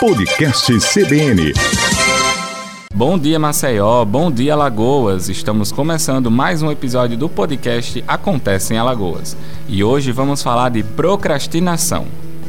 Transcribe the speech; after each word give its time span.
Podcast 0.00 0.72
CBN. 0.78 1.52
Bom 2.94 3.18
dia, 3.18 3.36
Maceió. 3.36 4.04
Bom 4.04 4.30
dia, 4.30 4.52
Alagoas. 4.52 5.28
Estamos 5.28 5.72
começando 5.72 6.30
mais 6.30 6.62
um 6.62 6.70
episódio 6.70 7.16
do 7.16 7.28
podcast 7.28 8.04
Acontece 8.06 8.74
em 8.74 8.78
Alagoas. 8.78 9.36
E 9.68 9.82
hoje 9.82 10.12
vamos 10.12 10.40
falar 10.40 10.68
de 10.68 10.84
procrastinação. 10.84 12.06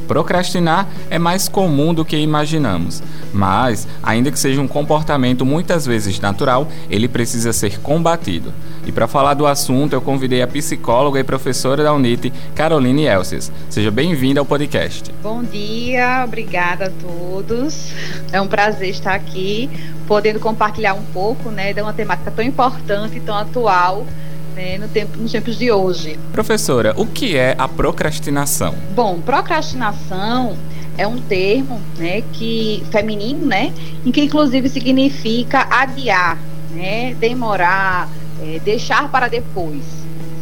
Procrastinar 0.10 0.88
é 1.08 1.20
mais 1.20 1.48
comum 1.48 1.94
do 1.94 2.04
que 2.04 2.18
imaginamos, 2.18 3.04
mas, 3.32 3.88
ainda 4.02 4.32
que 4.32 4.40
seja 4.40 4.60
um 4.60 4.68
comportamento 4.68 5.46
muitas 5.46 5.86
vezes 5.86 6.20
natural, 6.20 6.68
ele 6.90 7.08
precisa 7.08 7.54
ser 7.54 7.80
combatido. 7.80 8.52
E 8.88 8.92
para 8.92 9.08
falar 9.08 9.36
do 9.36 9.46
assunto, 9.46 9.94
eu 9.94 10.02
convidei 10.02 10.42
a 10.42 10.48
psicóloga 10.48 11.20
e 11.20 11.24
professora 11.24 11.84
da 11.84 11.94
Unite, 11.94 12.34
Caroline 12.56 13.06
Elces. 13.06 13.52
Seja 13.70 13.92
bem-vinda 13.92 14.40
ao 14.40 14.48
podcast. 14.48 15.14
Bom 15.22 15.44
dia, 15.44 16.24
obrigada 16.26 16.86
a 16.86 16.90
todos. 16.90 17.94
É 18.32 18.42
um 18.42 18.48
prazer 18.48 18.90
estar 18.90 19.14
aqui, 19.14 19.70
podendo 20.08 20.40
compartilhar 20.40 20.96
um 20.96 21.06
pouco 21.14 21.52
né, 21.52 21.72
de 21.72 21.84
uma 21.84 21.94
temática 21.94 22.32
tão 22.32 22.44
importante 22.44 23.18
e 23.18 23.20
tão 23.20 23.36
atual 23.36 24.08
né, 24.56 24.78
no 24.78 24.88
tempo, 24.88 25.18
nos 25.18 25.32
tempos 25.32 25.58
de 25.58 25.72
hoje. 25.72 26.20
Professora, 26.32 26.94
o 26.98 27.06
que 27.06 27.38
é 27.38 27.56
a 27.58 27.68
procrastinação? 27.68 28.76
Bom, 28.96 29.20
procrastinação 29.20 30.58
é 30.98 31.08
um 31.08 31.18
termo 31.22 31.80
né, 31.98 32.22
que 32.34 32.84
feminino, 32.92 33.46
né, 33.46 33.74
em 34.06 34.12
que 34.12 34.22
inclusive 34.22 34.68
significa 34.70 35.68
adiar, 35.70 36.38
né, 36.72 37.16
demorar, 37.20 38.10
é, 38.42 38.60
deixar 38.60 39.10
para 39.10 39.28
depois, 39.28 39.84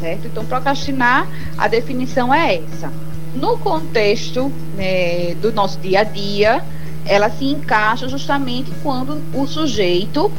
certo? 0.02 0.28
Então, 0.28 0.46
procrastinar, 0.46 1.28
a 1.58 1.68
definição 1.68 2.34
é 2.34 2.56
essa. 2.56 2.92
No 3.36 3.58
contexto 3.60 4.52
né, 4.76 5.36
do 5.36 5.52
nosso 5.52 5.80
dia 5.80 6.02
a 6.02 6.04
dia, 6.04 6.64
ela 7.06 7.30
se 7.30 7.46
encaixa 7.46 8.08
justamente 8.10 8.72
quando 8.84 9.22
o 9.34 9.48
sujeito? 9.48 10.32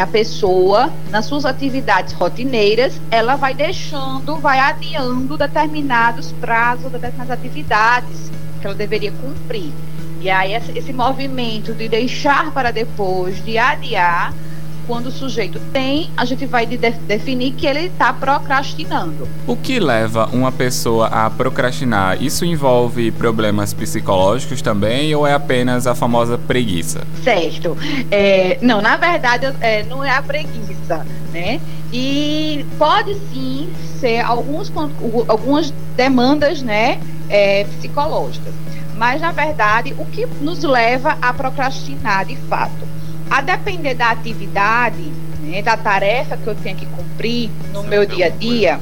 A 0.00 0.06
pessoa, 0.06 0.90
nas 1.10 1.26
suas 1.26 1.44
atividades 1.44 2.14
rotineiras, 2.14 2.98
ela 3.10 3.36
vai 3.36 3.54
deixando, 3.54 4.36
vai 4.36 4.58
adiando 4.58 5.36
determinados 5.36 6.32
prazos, 6.32 6.90
determinadas 6.90 7.30
atividades 7.30 8.30
que 8.60 8.66
ela 8.66 8.74
deveria 8.74 9.12
cumprir. 9.12 9.70
E 10.22 10.30
aí 10.30 10.54
esse, 10.54 10.78
esse 10.78 10.90
movimento 10.90 11.74
de 11.74 11.86
deixar 11.86 12.50
para 12.52 12.70
depois, 12.70 13.44
de 13.44 13.58
adiar, 13.58 14.32
quando 14.86 15.06
o 15.06 15.10
sujeito 15.10 15.60
tem, 15.72 16.10
a 16.16 16.24
gente 16.24 16.46
vai 16.46 16.66
de 16.66 16.76
definir 16.76 17.52
que 17.52 17.66
ele 17.66 17.86
está 17.86 18.12
procrastinando. 18.12 19.28
O 19.46 19.56
que 19.56 19.78
leva 19.78 20.28
uma 20.32 20.52
pessoa 20.52 21.06
a 21.08 21.28
procrastinar? 21.30 22.22
Isso 22.22 22.44
envolve 22.44 23.10
problemas 23.10 23.72
psicológicos 23.72 24.62
também 24.62 25.14
ou 25.14 25.26
é 25.26 25.32
apenas 25.32 25.86
a 25.86 25.94
famosa 25.94 26.38
preguiça? 26.38 27.06
Certo. 27.22 27.76
É, 28.10 28.58
não, 28.60 28.80
na 28.80 28.96
verdade, 28.96 29.46
é, 29.60 29.82
não 29.84 30.04
é 30.04 30.10
a 30.10 30.22
preguiça, 30.22 31.06
né? 31.32 31.60
E 31.92 32.64
pode 32.78 33.14
sim 33.32 33.68
ser 34.00 34.20
alguns, 34.20 34.72
algumas 35.28 35.72
demandas, 35.96 36.60
né, 36.60 37.00
é, 37.28 37.64
psicológicas. 37.64 38.52
Mas, 38.96 39.20
na 39.20 39.32
verdade, 39.32 39.94
o 39.98 40.04
que 40.04 40.26
nos 40.40 40.62
leva 40.62 41.16
a 41.20 41.32
procrastinar 41.32 42.24
de 42.24 42.36
fato? 42.36 42.93
A 43.34 43.40
depender 43.40 43.94
da 43.94 44.12
atividade, 44.12 45.10
né, 45.42 45.60
da 45.60 45.76
tarefa 45.76 46.36
que 46.36 46.46
eu 46.46 46.54
tenho 46.54 46.76
que 46.76 46.86
cumprir 46.86 47.50
no 47.72 47.82
meu 47.82 48.06
dia 48.06 48.26
a 48.26 48.28
dia, 48.28 48.78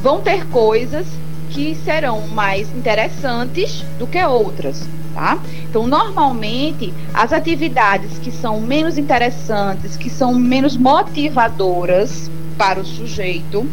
vão 0.00 0.20
ter 0.20 0.46
coisas 0.46 1.04
que 1.50 1.74
serão 1.74 2.28
mais 2.28 2.72
interessantes 2.76 3.84
do 3.98 4.06
que 4.06 4.24
outras, 4.24 4.88
tá? 5.12 5.40
Então, 5.68 5.84
normalmente, 5.88 6.94
as 7.12 7.32
atividades 7.32 8.20
que 8.20 8.30
são 8.30 8.60
menos 8.60 8.98
interessantes, 8.98 9.96
que 9.96 10.08
são 10.08 10.32
menos 10.32 10.76
motivadoras 10.76 12.30
para 12.56 12.78
o 12.78 12.84
sujeito, 12.84 13.68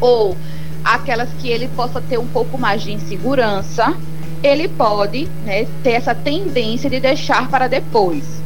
ou 0.00 0.36
aquelas 0.84 1.28
que 1.40 1.48
ele 1.48 1.66
possa 1.74 2.00
ter 2.00 2.20
um 2.20 2.28
pouco 2.28 2.56
mais 2.56 2.82
de 2.82 2.92
insegurança, 2.92 3.96
ele 4.44 4.68
pode 4.68 5.26
né, 5.44 5.66
ter 5.82 5.94
essa 5.94 6.14
tendência 6.14 6.88
de 6.88 7.00
deixar 7.00 7.48
para 7.48 7.66
depois. 7.66 8.40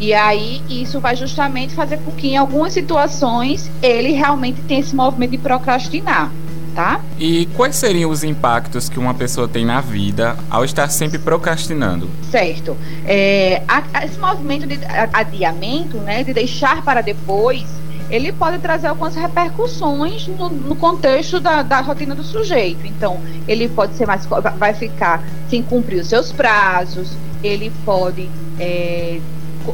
E 0.00 0.14
aí 0.14 0.62
isso 0.68 1.00
vai 1.00 1.16
justamente 1.16 1.74
fazer 1.74 1.98
com 1.98 2.12
que 2.12 2.28
em 2.28 2.36
algumas 2.36 2.72
situações 2.72 3.70
ele 3.82 4.12
realmente 4.12 4.60
tenha 4.62 4.80
esse 4.80 4.94
movimento 4.94 5.32
de 5.32 5.38
procrastinar. 5.38 6.30
Tá? 6.74 7.00
E 7.18 7.46
quais 7.56 7.74
seriam 7.74 8.08
os 8.08 8.22
impactos 8.22 8.88
que 8.88 9.00
uma 9.00 9.12
pessoa 9.12 9.48
tem 9.48 9.64
na 9.64 9.80
vida 9.80 10.36
ao 10.48 10.64
estar 10.64 10.88
sempre 10.88 11.18
procrastinando? 11.18 12.08
Certo. 12.30 12.76
É, 13.04 13.62
a, 13.66 14.04
esse 14.04 14.16
movimento 14.16 14.64
de 14.64 14.78
adiamento, 15.12 15.96
né, 15.96 16.22
de 16.22 16.32
deixar 16.32 16.80
para 16.82 17.00
depois, 17.00 17.66
ele 18.08 18.32
pode 18.32 18.58
trazer 18.58 18.86
algumas 18.86 19.16
repercussões 19.16 20.28
no, 20.28 20.48
no 20.48 20.76
contexto 20.76 21.40
da, 21.40 21.62
da, 21.62 21.80
rotina 21.80 22.14
do 22.14 22.22
sujeito. 22.22 22.86
Então, 22.86 23.20
ele 23.48 23.68
pode 23.68 23.94
ser 23.94 24.06
mais. 24.06 24.24
vai 24.26 24.72
ficar 24.72 25.22
sem 25.50 25.62
cumprir 25.62 26.00
os 26.00 26.06
seus 26.06 26.30
prazos, 26.30 27.10
ele 27.42 27.72
pode 27.84 28.28
é, 28.58 29.20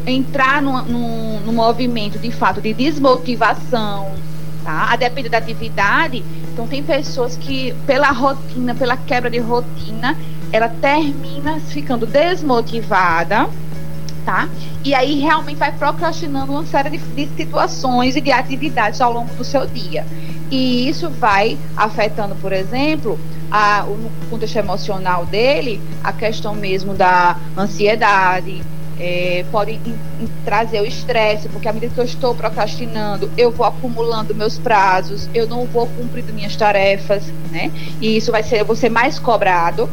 entrar 0.07 0.63
no, 0.63 0.83
no, 0.83 1.41
no 1.41 1.53
movimento 1.53 2.19
de 2.19 2.31
fato 2.31 2.61
de 2.61 2.73
desmotivação, 2.73 4.13
tá? 4.63 4.93
A 4.93 4.97
depender 4.97 5.29
da 5.29 5.39
atividade. 5.39 6.25
Então 6.53 6.67
tem 6.67 6.83
pessoas 6.83 7.37
que 7.37 7.75
pela 7.87 8.11
rotina, 8.11 8.75
pela 8.75 8.97
quebra 8.97 9.31
de 9.31 9.39
rotina, 9.39 10.17
ela 10.53 10.69
termina 10.69 11.59
ficando 11.61 12.07
desmotivada, 12.07 13.49
tá? 14.25 14.49
E 14.85 14.95
aí 14.95 15.21
realmente 15.21 15.57
vai 15.57 15.73
procrastinando 15.73 16.53
uma 16.53 16.65
série 16.65 16.91
de, 16.91 16.99
de 16.99 17.29
situações 17.37 18.17
e 18.17 18.21
de 18.21 18.31
atividades 18.31 19.01
ao 19.01 19.13
longo 19.13 19.35
do 19.35 19.45
seu 19.45 19.67
dia. 19.67 20.07
E 20.51 20.89
isso 20.89 21.11
vai 21.11 21.59
afetando, 21.77 22.35
por 22.37 22.53
exemplo, 22.53 23.19
a, 23.51 23.83
no 23.83 24.11
contexto 24.31 24.57
emocional 24.57 25.27
dele, 25.27 25.81
a 26.03 26.13
questão 26.13 26.55
mesmo 26.55 26.95
da 26.95 27.37
ansiedade, 27.57 28.63
é, 28.99 29.45
podem 29.51 29.81
trazer 30.45 30.81
o 30.81 30.87
estresse, 30.87 31.49
porque 31.49 31.69
à 31.69 31.73
medida 31.73 31.93
que 31.95 32.01
eu 32.01 32.05
estou 32.05 32.35
procrastinando, 32.35 33.31
eu 33.37 33.51
vou 33.51 33.67
acumulando 33.67 34.35
meus 34.35 34.59
prazos, 34.59 35.29
eu 35.35 35.49
não 35.49 35.67
vou 35.67 35.87
cumprindo 35.87 36.33
minhas 36.33 36.57
tarefas, 36.57 37.25
né? 37.51 37.73
E 38.01 38.17
isso 38.17 38.31
vai 38.31 38.43
ser, 38.43 38.61
eu 38.61 38.65
vou 38.67 38.77
ser 38.77 38.89
mais 38.91 39.19
cobrado. 39.19 39.89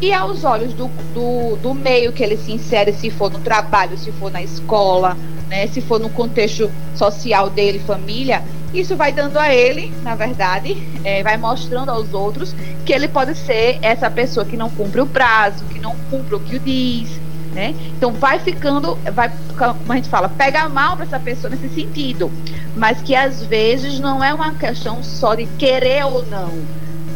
E 0.00 0.12
aos 0.12 0.44
olhos 0.44 0.74
do, 0.74 0.88
do, 1.14 1.56
do 1.56 1.74
meio 1.74 2.12
que 2.12 2.22
ele 2.22 2.36
se 2.36 2.52
insere, 2.52 2.92
se 2.92 3.10
for 3.10 3.30
no 3.30 3.40
trabalho, 3.40 3.96
se 3.96 4.12
for 4.12 4.30
na 4.30 4.42
escola, 4.42 5.16
né? 5.48 5.66
Se 5.68 5.80
for 5.80 5.98
no 5.98 6.10
contexto 6.10 6.70
social 6.94 7.48
dele, 7.48 7.78
família, 7.78 8.42
isso 8.72 8.96
vai 8.96 9.12
dando 9.12 9.38
a 9.38 9.54
ele, 9.54 9.96
na 10.02 10.14
verdade, 10.14 10.76
é, 11.02 11.22
vai 11.22 11.36
mostrando 11.36 11.90
aos 11.90 12.12
outros 12.12 12.54
que 12.84 12.92
ele 12.92 13.08
pode 13.08 13.34
ser 13.34 13.78
essa 13.80 14.10
pessoa 14.10 14.44
que 14.44 14.56
não 14.56 14.68
cumpre 14.70 15.00
o 15.00 15.06
prazo, 15.06 15.64
que 15.66 15.78
não 15.78 15.96
cumpre 16.10 16.34
o 16.34 16.40
que 16.40 16.58
diz, 16.58 17.20
né? 17.52 17.74
Então 17.96 18.12
vai 18.12 18.38
ficando, 18.38 18.96
vai, 19.12 19.30
como 19.56 19.92
a 19.92 19.96
gente 19.96 20.08
fala, 20.08 20.28
pega 20.28 20.68
mal 20.68 20.96
para 20.96 21.06
essa 21.06 21.18
pessoa 21.18 21.50
nesse 21.50 21.68
sentido, 21.68 22.30
mas 22.76 23.00
que 23.02 23.14
às 23.14 23.44
vezes 23.44 23.98
não 23.98 24.22
é 24.22 24.32
uma 24.32 24.54
questão 24.54 25.02
só 25.02 25.34
de 25.34 25.46
querer 25.58 26.04
ou 26.04 26.24
não, 26.26 26.52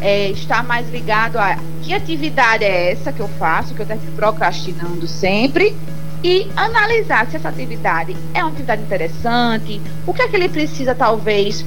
é, 0.00 0.30
está 0.30 0.62
mais 0.62 0.90
ligado 0.90 1.38
a 1.38 1.58
que 1.82 1.92
atividade 1.92 2.64
é 2.64 2.92
essa 2.92 3.12
que 3.12 3.20
eu 3.20 3.28
faço, 3.28 3.74
que 3.74 3.82
eu 3.82 3.86
estou 3.86 4.12
procrastinando 4.16 5.06
sempre, 5.06 5.76
e 6.22 6.50
analisar 6.54 7.26
se 7.30 7.36
essa 7.36 7.48
atividade 7.48 8.16
é 8.34 8.42
uma 8.42 8.50
atividade 8.50 8.82
interessante, 8.82 9.80
o 10.06 10.12
que 10.12 10.22
é 10.22 10.28
que 10.28 10.36
ele 10.36 10.48
precisa 10.48 10.94
talvez 10.94 11.64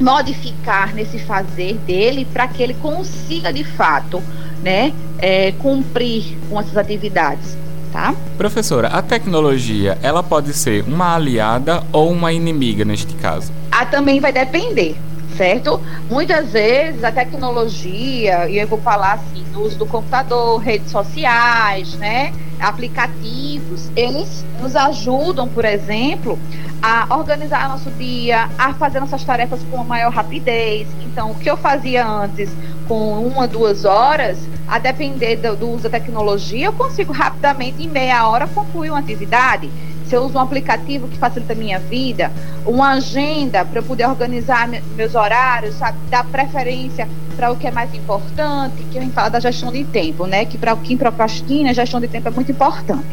modificar 0.00 0.94
nesse 0.94 1.18
fazer 1.18 1.74
dele 1.86 2.24
para 2.24 2.48
que 2.48 2.62
ele 2.62 2.74
consiga 2.74 3.52
de 3.52 3.64
fato, 3.64 4.22
né, 4.62 4.92
é, 5.18 5.52
cumprir 5.52 6.38
com 6.48 6.58
essas 6.58 6.76
atividades 6.76 7.56
tá? 7.92 8.14
Professora, 8.36 8.88
a 8.88 9.02
tecnologia, 9.02 9.98
ela 10.02 10.22
pode 10.22 10.52
ser 10.54 10.84
uma 10.86 11.14
aliada 11.14 11.82
ou 11.92 12.10
uma 12.10 12.32
inimiga 12.32 12.84
neste 12.84 13.14
caso? 13.14 13.52
Ah, 13.70 13.84
também 13.84 14.20
vai 14.20 14.32
depender, 14.32 14.96
certo? 15.40 15.80
Muitas 16.10 16.52
vezes 16.52 17.02
a 17.02 17.10
tecnologia, 17.10 18.46
e 18.50 18.58
eu 18.58 18.68
vou 18.68 18.78
falar 18.78 19.14
assim, 19.14 19.42
no 19.50 19.62
uso 19.62 19.78
do 19.78 19.86
computador, 19.86 20.58
redes 20.58 20.90
sociais, 20.90 21.94
né? 21.94 22.34
Aplicativos, 22.60 23.90
eles 23.96 24.44
nos 24.60 24.76
ajudam, 24.76 25.48
por 25.48 25.64
exemplo, 25.64 26.38
a 26.82 27.16
organizar 27.16 27.70
nosso 27.70 27.90
dia, 27.92 28.50
a 28.58 28.74
fazer 28.74 29.00
nossas 29.00 29.24
tarefas 29.24 29.64
com 29.64 29.82
maior 29.82 30.12
rapidez. 30.12 30.86
Então, 31.00 31.30
o 31.30 31.34
que 31.34 31.50
eu 31.50 31.56
fazia 31.56 32.06
antes 32.06 32.50
com 32.86 33.26
uma, 33.26 33.48
duas 33.48 33.86
horas, 33.86 34.46
a 34.68 34.78
depender 34.78 35.36
do, 35.36 35.56
do 35.56 35.70
uso 35.70 35.84
da 35.84 35.90
tecnologia, 35.90 36.66
eu 36.66 36.72
consigo 36.72 37.12
rapidamente, 37.14 37.82
em 37.82 37.88
meia 37.88 38.28
hora, 38.28 38.46
concluir 38.46 38.90
uma 38.90 38.98
atividade. 38.98 39.70
Se 40.10 40.16
eu 40.16 40.24
uso 40.24 40.36
um 40.36 40.40
aplicativo 40.40 41.06
que 41.06 41.16
facilita 41.16 41.52
a 41.52 41.56
minha 41.56 41.78
vida, 41.78 42.32
uma 42.66 42.94
agenda 42.94 43.64
para 43.64 43.78
eu 43.78 43.84
poder 43.84 44.08
organizar 44.08 44.68
meus 44.96 45.14
horários, 45.14 45.76
sabe, 45.76 45.98
dar 46.10 46.24
preferência 46.24 47.08
para 47.36 47.52
o 47.52 47.56
que 47.56 47.68
é 47.68 47.70
mais 47.70 47.94
importante, 47.94 48.82
que 48.90 48.98
a 48.98 49.02
gente 49.02 49.12
fala 49.12 49.28
da 49.28 49.38
gestão 49.38 49.70
de 49.70 49.84
tempo, 49.84 50.26
né? 50.26 50.44
Que 50.44 50.58
para 50.58 50.74
quem 50.74 50.96
procrastina, 50.96 51.70
a 51.70 51.72
gestão 51.72 52.00
de 52.00 52.08
tempo 52.08 52.26
é 52.26 52.30
muito 52.32 52.50
importante. 52.50 53.06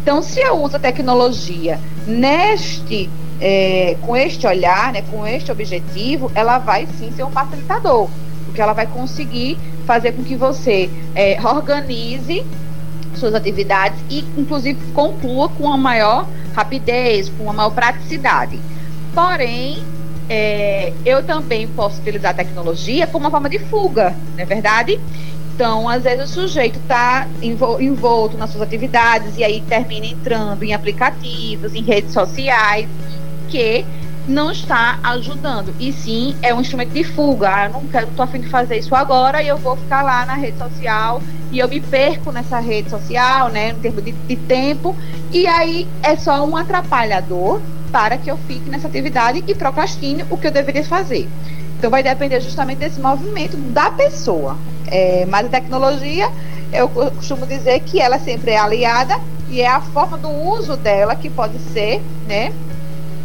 Então, 0.00 0.22
se 0.22 0.38
eu 0.38 0.62
uso 0.62 0.76
a 0.76 0.78
tecnologia 0.78 1.80
neste, 2.06 3.10
é, 3.40 3.96
com 4.02 4.16
este 4.16 4.46
olhar, 4.46 4.92
né, 4.92 5.02
com 5.10 5.26
este 5.26 5.50
objetivo, 5.50 6.30
ela 6.32 6.58
vai 6.58 6.86
sim 6.96 7.10
ser 7.10 7.24
um 7.24 7.30
facilitador, 7.32 8.08
porque 8.44 8.62
ela 8.62 8.72
vai 8.72 8.86
conseguir 8.86 9.58
fazer 9.84 10.12
com 10.12 10.22
que 10.22 10.36
você 10.36 10.88
é, 11.12 11.36
organize 11.44 12.46
suas 13.16 13.34
atividades 13.34 13.98
e, 14.10 14.24
inclusive, 14.36 14.78
conclua 14.92 15.48
com 15.48 15.64
uma 15.64 15.76
maior 15.76 16.26
rapidez, 16.54 17.28
com 17.28 17.44
uma 17.44 17.52
maior 17.52 17.70
praticidade. 17.70 18.58
Porém, 19.14 19.82
é, 20.28 20.92
eu 21.04 21.22
também 21.22 21.66
posso 21.68 22.00
utilizar 22.00 22.32
a 22.32 22.34
tecnologia 22.34 23.06
como 23.06 23.24
uma 23.24 23.30
forma 23.30 23.48
de 23.48 23.58
fuga, 23.58 24.14
não 24.34 24.42
é 24.42 24.44
verdade? 24.44 25.00
Então, 25.54 25.88
às 25.88 26.02
vezes 26.02 26.30
o 26.30 26.34
sujeito 26.34 26.78
está 26.78 27.26
envolto 27.80 28.36
nas 28.36 28.50
suas 28.50 28.62
atividades 28.62 29.38
e 29.38 29.44
aí 29.44 29.62
termina 29.62 30.04
entrando 30.04 30.62
em 30.62 30.74
aplicativos, 30.74 31.74
em 31.74 31.82
redes 31.82 32.12
sociais, 32.12 32.86
que 33.48 33.86
não 34.26 34.50
está 34.50 34.98
ajudando. 35.02 35.74
E 35.78 35.92
sim, 35.92 36.36
é 36.42 36.54
um 36.54 36.60
instrumento 36.60 36.92
de 36.92 37.04
fuga. 37.04 37.48
Ah, 37.48 37.68
não 37.68 37.86
quero, 37.86 38.08
tô 38.16 38.22
afim 38.22 38.40
de 38.40 38.48
fazer 38.48 38.78
isso 38.78 38.94
agora 38.94 39.42
e 39.42 39.48
eu 39.48 39.56
vou 39.56 39.76
ficar 39.76 40.02
lá 40.02 40.26
na 40.26 40.34
rede 40.34 40.58
social 40.58 41.22
e 41.50 41.58
eu 41.58 41.68
me 41.68 41.80
perco 41.80 42.32
nessa 42.32 42.58
rede 42.58 42.90
social, 42.90 43.48
né, 43.48 43.70
em 43.70 43.74
termos 43.76 44.04
de, 44.04 44.12
de 44.12 44.36
tempo. 44.36 44.96
E 45.32 45.46
aí 45.46 45.86
é 46.02 46.16
só 46.16 46.44
um 46.44 46.56
atrapalhador 46.56 47.60
para 47.92 48.18
que 48.18 48.30
eu 48.30 48.36
fique 48.48 48.68
nessa 48.68 48.88
atividade 48.88 49.44
e 49.46 49.54
procrastine 49.54 50.24
o 50.28 50.36
que 50.36 50.46
eu 50.46 50.50
deveria 50.50 50.84
fazer. 50.84 51.28
Então 51.78 51.90
vai 51.90 52.02
depender 52.02 52.40
justamente 52.40 52.78
desse 52.78 53.00
movimento 53.00 53.56
da 53.56 53.90
pessoa. 53.90 54.56
É, 54.88 55.26
mas 55.26 55.46
a 55.46 55.48
tecnologia, 55.48 56.30
eu 56.72 56.88
costumo 56.88 57.46
dizer 57.46 57.80
que 57.80 58.00
ela 58.00 58.18
sempre 58.18 58.52
é 58.52 58.58
aliada 58.58 59.18
e 59.48 59.60
é 59.60 59.68
a 59.68 59.80
forma 59.80 60.16
do 60.18 60.28
uso 60.28 60.76
dela 60.76 61.14
que 61.14 61.30
pode 61.30 61.58
ser, 61.72 62.02
né? 62.26 62.52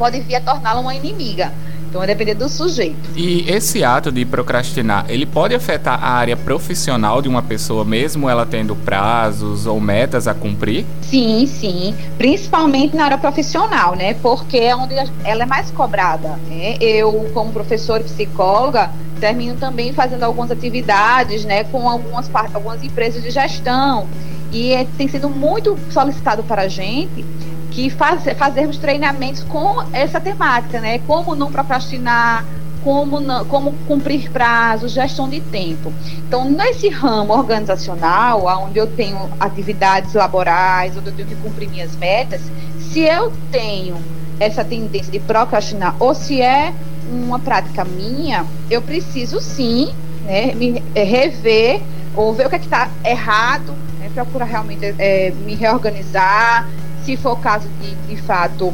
Pode 0.02 0.20
vir 0.22 0.34
a 0.34 0.42
torná-la 0.42 0.80
uma 0.80 0.96
inimiga. 0.96 1.52
Então 1.88 2.00
vai 2.00 2.08
depender 2.08 2.34
do 2.34 2.50
sujeito. 2.50 3.12
E 3.16 3.48
esse 3.48 3.84
ato 3.84 4.12
de 4.12 4.26
procrastinar, 4.26 5.06
ele 5.08 5.28
pode 5.28 5.54
afetar 5.54 6.04
a 6.04 6.14
área 6.14 6.36
profissional 6.36 7.22
de 7.22 7.30
uma 7.30 7.44
pessoa, 7.44 7.86
mesmo 7.86 8.28
ela 8.28 8.44
tendo 8.44 8.76
prazos 8.76 9.68
ou 9.68 9.80
metas 9.80 10.28
a 10.28 10.34
cumprir? 10.34 10.88
Sim, 11.04 11.46
sim. 11.46 11.94
Principalmente 12.18 12.96
na 12.96 13.06
área 13.06 13.18
profissional, 13.20 13.96
né? 13.96 14.16
Porque 14.16 14.58
é 14.58 14.76
onde 14.76 14.96
ela 15.24 15.44
é 15.44 15.46
mais 15.46 15.70
cobrada. 15.70 16.30
Né? 16.50 16.78
Eu, 16.82 17.30
como 17.32 17.54
professora 17.54 18.02
e 18.02 18.06
psicóloga, 18.06 18.90
termino 19.20 19.56
também 19.58 19.94
fazendo 19.94 20.24
algumas 20.24 20.50
atividades, 20.50 21.46
né, 21.46 21.64
com 21.66 21.88
algumas, 21.88 22.28
algumas 22.56 22.84
empresas 22.84 23.22
de 23.22 23.30
gestão. 23.30 24.08
E 24.52 24.74
é, 24.74 24.88
tem 24.98 25.08
sido 25.08 25.30
muito 25.30 25.78
solicitado 25.92 26.42
para 26.42 26.64
a 26.64 26.68
gente 26.68 27.24
que 27.72 27.90
faz, 27.90 28.24
fazermos 28.38 28.78
treinamentos 28.78 29.44
com 29.44 29.84
essa 29.94 30.20
temática, 30.20 30.80
né? 30.80 31.00
Como 31.00 31.34
não 31.36 31.52
procrastinar, 31.52 32.46
como, 32.84 33.20
não, 33.20 33.46
como 33.46 33.74
cumprir 33.88 34.30
prazos, 34.30 34.92
gestão 34.92 35.30
de 35.30 35.40
tempo. 35.40 35.92
Então, 36.28 36.50
nesse 36.50 36.90
ramo 36.90 37.34
organizacional, 37.34 38.46
onde 38.66 38.78
eu 38.78 38.88
tenho 38.88 39.18
atividades 39.40 40.14
laborais, 40.14 40.96
onde 40.98 41.10
eu 41.10 41.16
tenho 41.16 41.28
que 41.28 41.36
cumprir 41.36 41.70
minhas 41.70 41.96
metas, 41.96 42.42
se 42.80 43.00
eu 43.00 43.32
tenho 43.52 43.96
essa 44.40 44.66
tendência 44.66 45.12
de 45.12 45.20
procrastinar, 45.20 45.96
ou 46.00 46.14
se 46.14 46.42
é 46.42 46.74
uma 47.10 47.40
prática 47.40 47.86
minha, 47.86 48.46
eu 48.70 48.82
preciso 48.82 49.40
sim 49.40 49.94
né, 50.26 50.54
me 50.56 50.82
rever 50.96 51.82
ou 52.16 52.34
ver 52.34 52.48
o 52.48 52.50
que 52.50 52.56
é 52.56 52.60
está 52.60 52.90
errado, 53.06 53.74
né, 54.00 54.10
procurar 54.14 54.46
realmente 54.46 54.94
é, 54.98 55.32
me 55.46 55.56
reorganizar, 55.56 56.68
se 57.04 57.18
for 57.18 57.34
o 57.34 57.38
caso 57.38 57.68
de, 57.82 57.96
de 58.08 58.22
fato, 58.22 58.74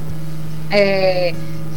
é, 0.70 1.34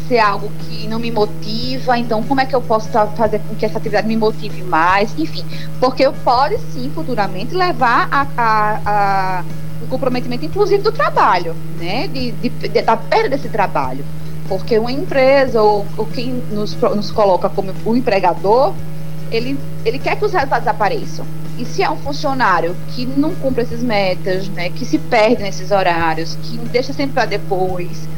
ser 0.09 0.19
algo 0.19 0.51
que 0.61 0.89
não 0.89 0.99
me 0.99 1.11
motiva, 1.11 1.97
então 1.97 2.23
como 2.25 2.41
é 2.41 2.47
que 2.47 2.55
eu 2.55 2.61
posso 2.61 2.89
fazer 2.89 3.39
com 3.41 3.55
que 3.55 3.65
essa 3.65 3.79
atividade 3.79 4.09
me 4.09 4.17
motive 4.17 4.63
mais, 4.65 5.17
enfim, 5.17 5.45
porque 5.79 6.05
eu 6.05 6.13
pode 6.13 6.59
sim 6.73 6.91
futuramente 6.93 7.55
levar 7.55 8.09
a, 8.11 8.27
a, 8.37 8.81
a 8.85 9.45
o 9.83 9.87
comprometimento, 9.87 10.45
inclusive 10.45 10.83
do 10.83 10.93
trabalho, 10.93 11.55
né, 11.79 12.07
de, 12.09 12.33
de, 12.33 12.49
de, 12.51 12.83
da 12.83 12.97
perda 12.97 13.31
desse 13.31 13.49
trabalho, 13.49 14.05
porque 14.49 14.79
uma 14.79 14.93
empresa 14.93 15.63
ou, 15.63 15.87
ou 15.97 16.05
quem 16.07 16.43
nos, 16.51 16.75
nos 16.75 17.11
coloca 17.11 17.49
como 17.49 17.73
o 17.85 17.97
empregador, 17.97 18.75
ele, 19.31 19.59
ele 19.85 19.99
quer 19.99 20.17
que 20.17 20.25
os 20.25 20.33
resultados 20.33 20.67
apareçam. 20.67 21.25
E 21.61 21.65
se 21.67 21.83
é 21.83 21.91
um 21.91 21.97
funcionário 21.99 22.75
que 22.89 23.05
não 23.05 23.35
cumpre 23.35 23.63
essas 23.63 23.83
metas, 23.83 24.49
né, 24.49 24.71
que 24.71 24.83
se 24.83 24.99
perde 24.99 25.43
nesses 25.43 25.71
horários, 25.71 26.35
que 26.43 26.57
deixa 26.57 26.91
sempre 26.95 27.13
para 27.13 27.27
depois, 27.27 28.09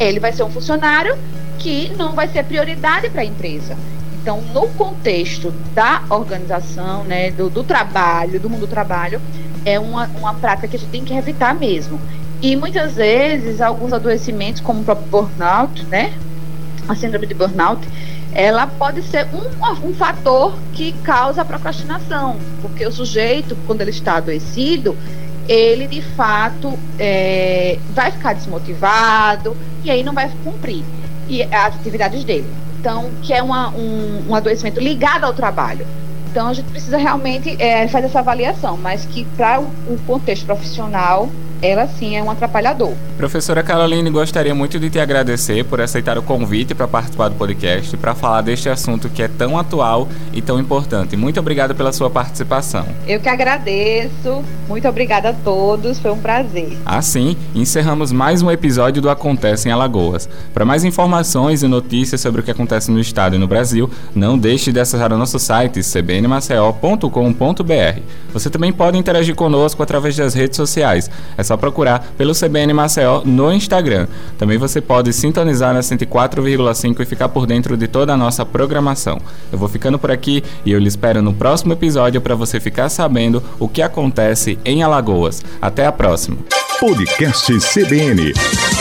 ele 0.00 0.18
vai 0.18 0.32
ser 0.32 0.44
um 0.44 0.50
funcionário 0.50 1.14
que 1.58 1.92
não 1.98 2.12
vai 2.12 2.26
ser 2.26 2.42
prioridade 2.44 3.10
para 3.10 3.20
a 3.20 3.24
empresa. 3.24 3.76
Então, 4.14 4.40
no 4.40 4.68
contexto 4.68 5.52
da 5.74 6.04
organização, 6.08 7.04
né, 7.04 7.30
do, 7.32 7.50
do, 7.50 7.62
trabalho, 7.62 8.40
do 8.40 8.48
mundo 8.48 8.60
do 8.60 8.66
trabalho, 8.66 9.20
é 9.62 9.78
uma, 9.78 10.06
uma 10.18 10.32
prática 10.32 10.66
que 10.66 10.76
a 10.76 10.78
gente 10.78 10.90
tem 10.90 11.04
que 11.04 11.12
evitar 11.12 11.54
mesmo. 11.54 12.00
E 12.40 12.56
muitas 12.56 12.94
vezes, 12.94 13.60
alguns 13.60 13.92
adoecimentos, 13.92 14.62
como 14.62 14.80
o 14.80 14.84
próprio 14.84 15.06
burnout, 15.08 15.84
né, 15.84 16.14
a 16.88 16.94
síndrome 16.94 17.26
de 17.26 17.34
burnout, 17.34 17.86
ela 18.36 18.66
pode 18.66 19.02
ser 19.02 19.26
um, 19.32 19.88
um 19.88 19.94
fator 19.94 20.54
que 20.74 20.92
causa 21.02 21.40
a 21.40 21.44
procrastinação, 21.44 22.36
porque 22.60 22.86
o 22.86 22.92
sujeito, 22.92 23.56
quando 23.66 23.80
ele 23.80 23.90
está 23.90 24.18
adoecido, 24.18 24.94
ele 25.48 25.86
de 25.86 26.02
fato 26.02 26.78
é, 26.98 27.78
vai 27.94 28.10
ficar 28.10 28.34
desmotivado 28.34 29.56
e 29.82 29.90
aí 29.90 30.02
não 30.02 30.12
vai 30.12 30.30
cumprir 30.44 30.84
as 31.50 31.76
atividades 31.76 32.24
dele. 32.24 32.46
Então, 32.78 33.10
que 33.22 33.32
é 33.32 33.42
uma, 33.42 33.70
um, 33.70 34.26
um 34.28 34.34
adoecimento 34.34 34.80
ligado 34.80 35.24
ao 35.24 35.32
trabalho. 35.32 35.86
Então, 36.30 36.48
a 36.48 36.52
gente 36.52 36.68
precisa 36.68 36.98
realmente 36.98 37.56
é, 37.58 37.88
fazer 37.88 38.06
essa 38.06 38.18
avaliação, 38.18 38.76
mas 38.76 39.06
que 39.06 39.24
para 39.34 39.60
o, 39.60 39.64
o 39.88 39.98
contexto 40.06 40.44
profissional 40.44 41.30
ela 41.62 41.86
sim 41.86 42.16
é 42.16 42.22
um 42.22 42.30
atrapalhador. 42.30 42.92
Professora 43.16 43.62
Caroline, 43.62 44.10
gostaria 44.10 44.54
muito 44.54 44.78
de 44.78 44.90
te 44.90 44.98
agradecer 44.98 45.64
por 45.64 45.80
aceitar 45.80 46.18
o 46.18 46.22
convite 46.22 46.74
para 46.74 46.86
participar 46.86 47.28
do 47.28 47.36
podcast 47.36 47.96
para 47.96 48.14
falar 48.14 48.42
deste 48.42 48.68
assunto 48.68 49.08
que 49.08 49.22
é 49.22 49.28
tão 49.28 49.58
atual 49.58 50.08
e 50.32 50.42
tão 50.42 50.60
importante. 50.60 51.16
Muito 51.16 51.40
obrigado 51.40 51.74
pela 51.74 51.92
sua 51.92 52.10
participação. 52.10 52.86
Eu 53.06 53.20
que 53.20 53.28
agradeço. 53.28 54.42
Muito 54.68 54.88
obrigada 54.88 55.30
a 55.30 55.32
todos. 55.32 55.98
Foi 55.98 56.10
um 56.10 56.18
prazer. 56.18 56.76
Assim, 56.84 57.36
encerramos 57.54 58.12
mais 58.12 58.42
um 58.42 58.50
episódio 58.50 59.00
do 59.00 59.10
Acontece 59.10 59.68
em 59.68 59.72
Alagoas. 59.72 60.28
Para 60.52 60.64
mais 60.64 60.84
informações 60.84 61.62
e 61.62 61.68
notícias 61.68 62.20
sobre 62.20 62.40
o 62.40 62.44
que 62.44 62.50
acontece 62.50 62.90
no 62.90 63.00
estado 63.00 63.36
e 63.36 63.38
no 63.38 63.46
Brasil, 63.46 63.90
não 64.14 64.38
deixe 64.38 64.72
de 64.72 64.80
acessar 64.80 65.12
o 65.12 65.18
nosso 65.18 65.38
site 65.38 65.82
cbnmaceo.com.br. 65.82 68.00
Você 68.32 68.50
também 68.50 68.72
pode 68.72 68.98
interagir 68.98 69.34
conosco 69.34 69.82
através 69.82 70.16
das 70.16 70.34
redes 70.34 70.56
sociais. 70.56 71.10
É 71.36 71.42
só 71.46 71.56
procurar 71.56 72.12
pelo 72.18 72.34
CBN 72.34 72.72
Maceió 72.72 73.22
no 73.24 73.52
Instagram. 73.52 74.06
Também 74.38 74.58
você 74.58 74.80
pode 74.80 75.12
sintonizar 75.12 75.72
na 75.72 75.80
104,5 75.80 77.00
e 77.00 77.04
ficar 77.06 77.28
por 77.28 77.46
dentro 77.46 77.76
de 77.76 77.88
toda 77.88 78.12
a 78.12 78.16
nossa 78.16 78.44
programação. 78.44 79.18
Eu 79.52 79.58
vou 79.58 79.68
ficando 79.68 79.98
por 79.98 80.10
aqui 80.10 80.42
e 80.64 80.72
eu 80.72 80.78
lhe 80.78 80.88
espero 80.88 81.22
no 81.22 81.32
próximo 81.32 81.72
episódio 81.72 82.20
para 82.20 82.34
você 82.34 82.60
ficar 82.60 82.88
sabendo 82.88 83.42
o 83.58 83.68
que 83.68 83.82
acontece 83.82 84.58
em 84.64 84.82
Alagoas. 84.82 85.42
Até 85.60 85.86
a 85.86 85.92
próxima. 85.92 86.38
Podcast 86.78 87.52
CBN. 87.60 88.75